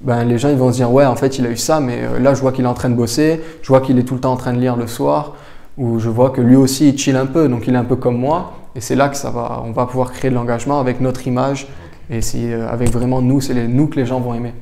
ben, 0.00 0.22
les 0.22 0.38
gens 0.38 0.50
ils 0.50 0.56
vont 0.56 0.70
se 0.70 0.76
dire 0.76 0.92
ouais 0.92 1.04
en 1.04 1.16
fait 1.16 1.38
il 1.38 1.46
a 1.46 1.50
eu 1.50 1.56
ça 1.56 1.80
mais 1.80 1.98
euh, 2.04 2.20
là 2.20 2.34
je 2.34 2.40
vois 2.40 2.52
qu'il 2.52 2.64
est 2.64 2.68
en 2.68 2.74
train 2.74 2.90
de 2.90 2.94
bosser, 2.94 3.40
je 3.60 3.68
vois 3.68 3.80
qu'il 3.80 3.98
est 3.98 4.04
tout 4.04 4.14
le 4.14 4.20
temps 4.20 4.32
en 4.32 4.36
train 4.36 4.52
de 4.52 4.60
lire 4.60 4.76
le 4.76 4.86
soir 4.86 5.34
ou 5.78 5.98
je 5.98 6.08
vois 6.08 6.30
que 6.30 6.40
lui 6.40 6.54
aussi 6.54 6.90
il 6.90 6.96
chill 6.96 7.16
un 7.16 7.26
peu 7.26 7.48
donc 7.48 7.66
il 7.66 7.74
est 7.74 7.78
un 7.78 7.84
peu 7.84 7.96
comme 7.96 8.18
moi 8.18 8.52
et 8.76 8.80
c'est 8.80 8.94
là 8.94 9.08
que 9.08 9.16
ça 9.16 9.30
va 9.30 9.62
on 9.64 9.72
va 9.72 9.86
pouvoir 9.86 10.12
créer 10.12 10.30
de 10.30 10.34
l'engagement 10.34 10.80
avec 10.80 11.00
notre 11.00 11.26
image 11.26 11.66
et 12.10 12.20
c'est 12.20 12.52
euh, 12.52 12.68
avec 12.68 12.90
vraiment 12.90 13.22
nous 13.22 13.40
c'est 13.40 13.54
nous 13.54 13.88
que 13.88 13.96
les 13.96 14.06
gens 14.06 14.20
vont 14.20 14.34
aimer. 14.34 14.54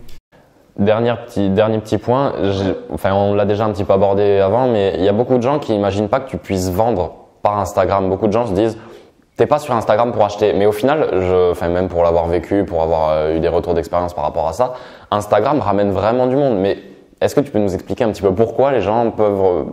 Dernier 0.78 1.12
petit, 1.26 1.50
dernier 1.50 1.78
petit 1.80 1.98
point, 1.98 2.32
enfin 2.90 3.12
on 3.12 3.34
l'a 3.34 3.44
déjà 3.44 3.66
un 3.66 3.72
petit 3.72 3.84
peu 3.84 3.92
abordé 3.92 4.38
avant, 4.38 4.68
mais 4.68 4.94
il 4.96 5.04
y 5.04 5.08
a 5.08 5.12
beaucoup 5.12 5.36
de 5.36 5.42
gens 5.42 5.58
qui 5.58 5.74
imaginent 5.74 6.08
pas 6.08 6.18
que 6.20 6.30
tu 6.30 6.38
puisses 6.38 6.70
vendre 6.70 7.12
par 7.42 7.58
Instagram. 7.58 8.08
Beaucoup 8.08 8.26
de 8.26 8.32
gens 8.32 8.46
se 8.46 8.52
disent, 8.52 8.78
t'es 9.36 9.46
pas 9.46 9.58
sur 9.58 9.74
Instagram 9.74 10.12
pour 10.12 10.24
acheter. 10.24 10.54
Mais 10.54 10.64
au 10.64 10.72
final, 10.72 11.08
enfin 11.50 11.68
même 11.68 11.88
pour 11.88 12.02
l'avoir 12.02 12.26
vécu, 12.26 12.64
pour 12.64 12.82
avoir 12.82 13.10
euh, 13.10 13.36
eu 13.36 13.40
des 13.40 13.48
retours 13.48 13.74
d'expérience 13.74 14.14
par 14.14 14.24
rapport 14.24 14.48
à 14.48 14.54
ça, 14.54 14.74
Instagram 15.10 15.60
ramène 15.60 15.90
vraiment 15.90 16.26
du 16.26 16.36
monde. 16.36 16.58
Mais 16.58 16.78
est-ce 17.20 17.34
que 17.34 17.40
tu 17.40 17.50
peux 17.50 17.58
nous 17.58 17.74
expliquer 17.74 18.04
un 18.04 18.10
petit 18.10 18.22
peu 18.22 18.32
pourquoi 18.32 18.72
les 18.72 18.80
gens 18.80 19.10
peuvent 19.10 19.44
euh, 19.44 19.64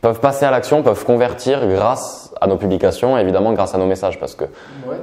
peuvent 0.00 0.20
passer 0.20 0.44
à 0.44 0.50
l'action, 0.50 0.82
peuvent 0.82 1.04
convertir 1.04 1.66
grâce 1.66 2.27
à 2.40 2.46
nos 2.46 2.56
publications, 2.56 3.16
et 3.18 3.20
évidemment 3.20 3.52
grâce 3.52 3.74
à 3.74 3.78
nos 3.78 3.86
messages, 3.86 4.18
parce 4.18 4.34
que 4.34 4.44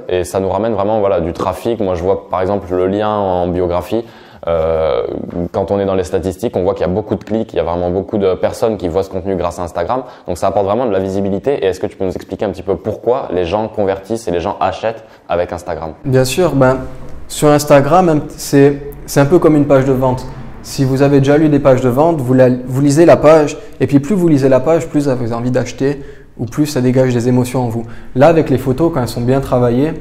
et 0.08 0.24
ça 0.24 0.40
nous 0.40 0.48
ramène 0.48 0.72
vraiment 0.74 1.00
voilà 1.00 1.20
du 1.20 1.32
trafic. 1.32 1.80
Moi, 1.80 1.94
je 1.94 2.02
vois 2.02 2.28
par 2.28 2.40
exemple 2.40 2.66
le 2.74 2.86
lien 2.86 3.08
en 3.10 3.48
biographie. 3.48 4.04
Euh, 4.48 5.02
quand 5.50 5.72
on 5.72 5.80
est 5.80 5.86
dans 5.86 5.96
les 5.96 6.04
statistiques, 6.04 6.56
on 6.56 6.62
voit 6.62 6.74
qu'il 6.74 6.86
y 6.86 6.90
a 6.90 6.92
beaucoup 6.92 7.16
de 7.16 7.24
clics, 7.24 7.52
il 7.52 7.56
y 7.56 7.58
a 7.58 7.64
vraiment 7.64 7.90
beaucoup 7.90 8.16
de 8.16 8.34
personnes 8.34 8.76
qui 8.76 8.86
voient 8.86 9.02
ce 9.02 9.10
contenu 9.10 9.34
grâce 9.34 9.58
à 9.58 9.62
Instagram. 9.62 10.04
Donc 10.28 10.38
ça 10.38 10.46
apporte 10.46 10.66
vraiment 10.66 10.86
de 10.86 10.92
la 10.92 11.00
visibilité. 11.00 11.54
Et 11.64 11.66
est-ce 11.66 11.80
que 11.80 11.86
tu 11.88 11.96
peux 11.96 12.04
nous 12.04 12.12
expliquer 12.14 12.44
un 12.44 12.50
petit 12.50 12.62
peu 12.62 12.76
pourquoi 12.76 13.28
les 13.32 13.44
gens 13.44 13.66
convertissent 13.66 14.28
et 14.28 14.30
les 14.30 14.38
gens 14.40 14.56
achètent 14.60 15.02
avec 15.28 15.52
Instagram? 15.52 15.94
Bien 16.04 16.24
sûr, 16.24 16.54
ben, 16.54 16.78
sur 17.26 17.48
Instagram, 17.48 18.20
c'est 18.28 18.78
c'est 19.06 19.18
un 19.20 19.26
peu 19.26 19.38
comme 19.40 19.56
une 19.56 19.66
page 19.66 19.84
de 19.84 19.92
vente. 19.92 20.24
Si 20.62 20.84
vous 20.84 21.02
avez 21.02 21.18
déjà 21.20 21.38
lu 21.38 21.48
des 21.48 21.60
pages 21.60 21.80
de 21.80 21.88
vente, 21.88 22.20
vous, 22.20 22.34
la- 22.34 22.48
vous 22.66 22.80
lisez 22.80 23.04
la 23.06 23.16
page, 23.16 23.56
et 23.78 23.86
puis 23.86 24.00
plus 24.00 24.16
vous 24.16 24.26
lisez 24.26 24.48
la 24.48 24.58
page, 24.58 24.88
plus 24.88 25.04
vous 25.04 25.08
avez 25.08 25.32
envie 25.32 25.52
d'acheter, 25.52 26.02
ou 26.38 26.46
plus 26.46 26.66
ça 26.66 26.80
dégage 26.80 27.12
des 27.14 27.28
émotions 27.28 27.64
en 27.64 27.68
vous. 27.68 27.84
Là, 28.14 28.28
avec 28.28 28.50
les 28.50 28.58
photos, 28.58 28.92
quand 28.92 29.00
elles 29.00 29.08
sont 29.08 29.20
bien 29.20 29.40
travaillées, 29.40 29.92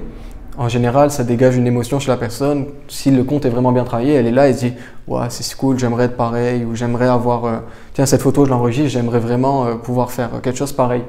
en 0.57 0.69
général, 0.69 1.11
ça 1.11 1.23
dégage 1.23 1.57
une 1.57 1.67
émotion 1.67 1.99
chez 1.99 2.09
la 2.09 2.17
personne. 2.17 2.67
Si 2.87 3.11
le 3.11 3.23
compte 3.23 3.45
est 3.45 3.49
vraiment 3.49 3.73
bien 3.73 3.83
travaillé, 3.83 4.13
elle 4.13 4.27
est 4.27 4.31
là, 4.31 4.47
elle 4.47 4.55
se 4.55 4.65
dit 4.65 4.73
ouais, 5.07 5.25
c'est 5.29 5.55
cool, 5.57 5.77
j'aimerais 5.77 6.05
être 6.05 6.15
pareil, 6.15 6.63
ou 6.63 6.75
j'aimerais 6.75 7.07
avoir, 7.07 7.45
euh, 7.45 7.57
tiens, 7.93 8.05
cette 8.05 8.21
photo, 8.21 8.45
je 8.45 8.49
l'enregistre, 8.51 8.89
j'aimerais 8.89 9.19
vraiment 9.19 9.65
euh, 9.65 9.75
pouvoir 9.75 10.11
faire 10.11 10.29
quelque 10.41 10.57
chose 10.57 10.71
pareil. 10.71 11.01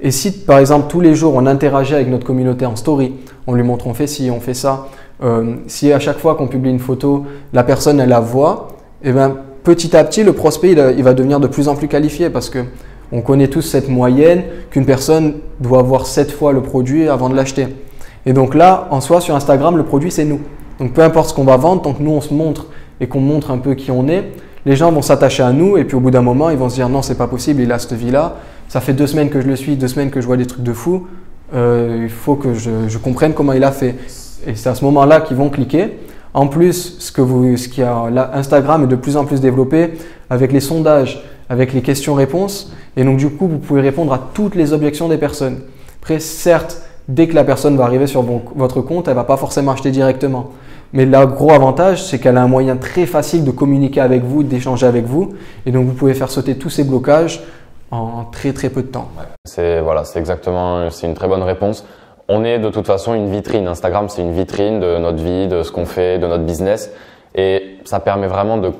Et 0.00 0.10
si 0.10 0.32
par 0.32 0.58
exemple 0.58 0.88
tous 0.88 1.00
les 1.00 1.14
jours 1.14 1.34
on 1.34 1.46
interagit 1.46 1.94
avec 1.94 2.08
notre 2.08 2.26
communauté 2.26 2.66
en 2.66 2.76
story, 2.76 3.14
on 3.46 3.54
lui 3.54 3.62
montre 3.62 3.86
on 3.86 3.94
fait 3.94 4.08
ci, 4.08 4.30
on 4.30 4.40
fait 4.40 4.54
ça, 4.54 4.88
euh, 5.22 5.54
si 5.68 5.92
à 5.92 6.00
chaque 6.00 6.18
fois 6.18 6.34
qu'on 6.34 6.48
publie 6.48 6.70
une 6.70 6.80
photo, 6.80 7.24
la 7.52 7.62
personne 7.62 8.00
elle 8.00 8.08
la 8.08 8.20
voit, 8.20 8.68
et 9.02 9.10
eh 9.10 9.12
ben, 9.12 9.36
petit 9.62 9.96
à 9.96 10.02
petit 10.02 10.24
le 10.24 10.32
prospect 10.32 10.72
il, 10.72 11.02
va 11.02 11.14
devenir 11.14 11.38
de 11.38 11.46
plus 11.46 11.68
en 11.68 11.76
plus 11.76 11.88
qualifié 11.88 12.28
parce 12.28 12.50
que 12.50 12.64
on 13.14 13.20
connaît 13.20 13.46
tous 13.46 13.62
cette 13.62 13.88
moyenne 13.88 14.42
qu'une 14.70 14.84
personne 14.84 15.34
doit 15.60 15.82
voir 15.82 16.06
7 16.06 16.32
fois 16.32 16.52
le 16.52 16.62
produit 16.62 17.08
avant 17.08 17.28
de 17.28 17.36
l'acheter. 17.36 17.68
Et 18.26 18.32
donc 18.32 18.56
là, 18.56 18.88
en 18.90 19.00
soi, 19.00 19.20
sur 19.20 19.36
Instagram, 19.36 19.76
le 19.76 19.84
produit, 19.84 20.10
c'est 20.10 20.24
nous. 20.24 20.40
Donc 20.80 20.92
peu 20.94 21.02
importe 21.02 21.30
ce 21.30 21.34
qu'on 21.34 21.44
va 21.44 21.56
vendre, 21.56 21.82
tant 21.82 21.92
que 21.92 22.02
nous, 22.02 22.10
on 22.10 22.20
se 22.20 22.34
montre 22.34 22.66
et 23.00 23.06
qu'on 23.06 23.20
montre 23.20 23.52
un 23.52 23.58
peu 23.58 23.74
qui 23.74 23.92
on 23.92 24.08
est, 24.08 24.24
les 24.66 24.74
gens 24.74 24.90
vont 24.90 25.02
s'attacher 25.02 25.44
à 25.44 25.52
nous 25.52 25.76
et 25.76 25.84
puis 25.84 25.96
au 25.96 26.00
bout 26.00 26.10
d'un 26.10 26.22
moment, 26.22 26.50
ils 26.50 26.56
vont 26.56 26.68
se 26.68 26.74
dire 26.74 26.88
non, 26.88 27.02
c'est 27.02 27.16
pas 27.16 27.28
possible, 27.28 27.62
il 27.62 27.70
a 27.70 27.78
cette 27.78 27.92
vie-là. 27.92 28.36
Ça 28.68 28.80
fait 28.80 28.94
deux 28.94 29.06
semaines 29.06 29.30
que 29.30 29.40
je 29.40 29.46
le 29.46 29.54
suis, 29.54 29.76
deux 29.76 29.88
semaines 29.88 30.10
que 30.10 30.20
je 30.20 30.26
vois 30.26 30.36
des 30.36 30.46
trucs 30.46 30.64
de 30.64 30.72
fou. 30.72 31.06
Euh, 31.54 32.00
il 32.02 32.10
faut 32.10 32.34
que 32.34 32.52
je, 32.54 32.98
comprenne 32.98 33.32
comment 33.32 33.52
il 33.52 33.62
a 33.62 33.70
fait. 33.70 33.94
Et 34.44 34.56
c'est 34.56 34.68
à 34.68 34.74
ce 34.74 34.84
moment-là 34.86 35.20
qu'ils 35.20 35.36
vont 35.36 35.50
cliquer. 35.50 35.98
En 36.32 36.48
plus, 36.48 36.96
ce 36.98 37.12
que 37.12 37.20
vous, 37.20 37.56
ce 37.56 37.68
qui 37.68 37.80
a, 37.80 38.10
Instagram 38.32 38.84
est 38.84 38.88
de 38.88 38.96
plus 38.96 39.16
en 39.16 39.24
plus 39.24 39.40
développé 39.40 39.92
avec 40.30 40.50
les 40.50 40.58
sondages, 40.58 41.22
avec 41.48 41.72
les 41.72 41.82
questions-réponses. 41.82 42.72
Et 42.96 43.04
donc 43.04 43.18
du 43.18 43.30
coup, 43.30 43.48
vous 43.48 43.58
pouvez 43.58 43.80
répondre 43.80 44.12
à 44.12 44.30
toutes 44.34 44.54
les 44.54 44.72
objections 44.72 45.08
des 45.08 45.18
personnes. 45.18 45.60
Après, 46.00 46.20
certes, 46.20 46.82
dès 47.08 47.28
que 47.28 47.34
la 47.34 47.44
personne 47.44 47.76
va 47.76 47.84
arriver 47.84 48.06
sur 48.06 48.22
votre 48.22 48.80
compte, 48.80 49.08
elle 49.08 49.14
va 49.14 49.24
pas 49.24 49.36
forcément 49.36 49.72
acheter 49.72 49.90
directement. 49.90 50.50
Mais 50.92 51.06
le 51.06 51.26
gros 51.26 51.52
avantage, 51.52 52.04
c'est 52.04 52.18
qu'elle 52.20 52.36
a 52.36 52.42
un 52.42 52.48
moyen 52.48 52.76
très 52.76 53.06
facile 53.06 53.44
de 53.44 53.50
communiquer 53.50 54.00
avec 54.00 54.22
vous, 54.22 54.44
d'échanger 54.44 54.86
avec 54.86 55.06
vous. 55.06 55.34
Et 55.66 55.72
donc, 55.72 55.86
vous 55.86 55.92
pouvez 55.92 56.14
faire 56.14 56.30
sauter 56.30 56.56
tous 56.56 56.70
ces 56.70 56.84
blocages 56.84 57.42
en 57.90 58.24
très 58.30 58.52
très 58.52 58.70
peu 58.70 58.82
de 58.82 58.88
temps. 58.88 59.08
C'est 59.44 59.80
voilà, 59.80 60.04
c'est 60.04 60.18
exactement, 60.18 60.88
c'est 60.90 61.06
une 61.06 61.14
très 61.14 61.26
bonne 61.26 61.42
réponse. 61.42 61.84
On 62.28 62.44
est 62.44 62.58
de 62.58 62.70
toute 62.70 62.86
façon 62.86 63.14
une 63.14 63.30
vitrine. 63.30 63.66
Instagram, 63.66 64.08
c'est 64.08 64.22
une 64.22 64.32
vitrine 64.32 64.80
de 64.80 64.98
notre 64.98 65.22
vie, 65.22 65.46
de 65.48 65.62
ce 65.62 65.72
qu'on 65.72 65.84
fait, 65.84 66.18
de 66.18 66.26
notre 66.26 66.44
business. 66.44 66.90
Et 67.34 67.78
ça 67.84 68.00
permet 68.00 68.28
vraiment 68.28 68.56
de 68.56 68.70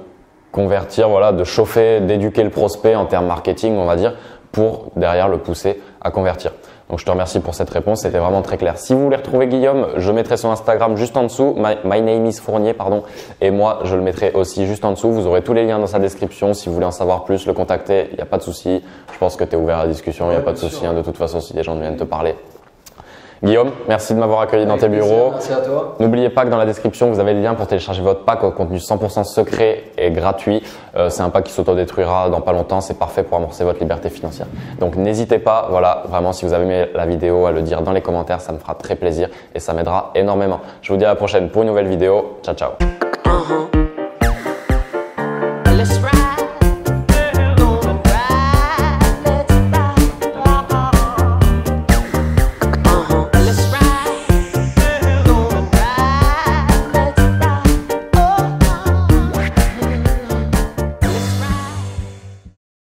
convertir, 0.54 1.08
voilà, 1.08 1.32
de 1.32 1.42
chauffer, 1.42 2.00
d'éduquer 2.00 2.44
le 2.44 2.50
prospect 2.50 2.94
en 2.94 3.06
termes 3.06 3.26
marketing, 3.26 3.76
on 3.76 3.86
va 3.86 3.96
dire, 3.96 4.14
pour 4.52 4.92
derrière 4.94 5.28
le 5.28 5.38
pousser 5.38 5.82
à 6.00 6.12
convertir. 6.12 6.52
Donc 6.88 7.00
je 7.00 7.04
te 7.04 7.10
remercie 7.10 7.40
pour 7.40 7.56
cette 7.56 7.70
réponse, 7.70 8.02
c'était 8.02 8.18
vraiment 8.18 8.42
très 8.42 8.56
clair. 8.56 8.78
Si 8.78 8.92
vous 8.92 9.02
voulez 9.02 9.16
retrouver 9.16 9.48
Guillaume, 9.48 9.88
je 9.96 10.12
mettrai 10.12 10.36
son 10.36 10.50
Instagram 10.50 10.96
juste 10.96 11.16
en 11.16 11.24
dessous, 11.24 11.56
my, 11.56 12.02
name 12.02 12.26
is 12.26 12.34
Fournier, 12.34 12.72
pardon, 12.72 13.02
et 13.40 13.50
moi 13.50 13.80
je 13.82 13.96
le 13.96 14.02
mettrai 14.02 14.30
aussi 14.34 14.66
juste 14.66 14.84
en 14.84 14.92
dessous. 14.92 15.10
Vous 15.10 15.26
aurez 15.26 15.42
tous 15.42 15.54
les 15.54 15.66
liens 15.66 15.80
dans 15.80 15.88
sa 15.88 15.98
description. 15.98 16.54
Si 16.54 16.68
vous 16.68 16.74
voulez 16.74 16.86
en 16.86 16.92
savoir 16.92 17.24
plus, 17.24 17.46
le 17.46 17.52
contacter, 17.52 18.08
il 18.12 18.16
n'y 18.16 18.22
a 18.22 18.26
pas 18.26 18.38
de 18.38 18.42
souci. 18.42 18.80
Je 19.12 19.18
pense 19.18 19.34
que 19.34 19.42
tu 19.42 19.56
es 19.56 19.58
ouvert 19.58 19.78
à 19.78 19.86
la 19.86 19.90
discussion, 19.90 20.26
il 20.26 20.34
n'y 20.34 20.40
a 20.40 20.42
pas 20.42 20.52
de 20.52 20.58
souci. 20.58 20.86
Hein, 20.86 20.92
de 20.92 21.02
toute 21.02 21.16
façon, 21.16 21.40
si 21.40 21.52
des 21.52 21.64
gens 21.64 21.74
viennent 21.74 21.96
te 21.96 22.04
parler, 22.04 22.36
Guillaume, 23.44 23.72
merci 23.88 24.14
de 24.14 24.18
m'avoir 24.18 24.40
accueilli 24.40 24.64
dans 24.64 24.78
tes 24.78 24.88
bureaux. 24.88 25.32
Merci 25.32 25.52
à 25.52 25.56
toi. 25.56 25.96
N'oubliez 26.00 26.30
pas 26.30 26.44
que 26.44 26.48
dans 26.48 26.56
la 26.56 26.64
description, 26.64 27.10
vous 27.10 27.20
avez 27.20 27.34
le 27.34 27.42
lien 27.42 27.54
pour 27.54 27.66
télécharger 27.66 28.00
votre 28.00 28.24
pack 28.24 28.42
au 28.42 28.50
contenu 28.52 28.78
100% 28.78 29.24
secret 29.24 29.84
et 29.98 30.10
gratuit. 30.10 30.62
Euh, 30.96 31.10
c'est 31.10 31.22
un 31.22 31.28
pack 31.28 31.44
qui 31.44 31.52
s'autodétruira 31.52 32.30
dans 32.30 32.40
pas 32.40 32.52
longtemps. 32.52 32.80
C'est 32.80 32.98
parfait 32.98 33.22
pour 33.22 33.36
amorcer 33.36 33.62
votre 33.64 33.80
liberté 33.80 34.08
financière. 34.08 34.46
Donc 34.80 34.96
n'hésitez 34.96 35.38
pas, 35.38 35.66
voilà, 35.70 36.04
vraiment, 36.08 36.32
si 36.32 36.46
vous 36.46 36.54
avez 36.54 36.64
aimé 36.64 36.86
la 36.94 37.04
vidéo, 37.04 37.44
à 37.44 37.52
le 37.52 37.60
dire 37.60 37.82
dans 37.82 37.92
les 37.92 38.00
commentaires. 38.00 38.40
Ça 38.40 38.52
me 38.52 38.58
fera 38.58 38.74
très 38.74 38.96
plaisir 38.96 39.28
et 39.54 39.60
ça 39.60 39.74
m'aidera 39.74 40.10
énormément. 40.14 40.60
Je 40.80 40.90
vous 40.90 40.98
dis 40.98 41.04
à 41.04 41.08
la 41.08 41.16
prochaine 41.16 41.50
pour 41.50 41.62
une 41.62 41.68
nouvelle 41.68 41.88
vidéo. 41.88 42.38
Ciao, 42.42 42.54
ciao. 42.54 42.70
Uh-huh. 43.26 43.73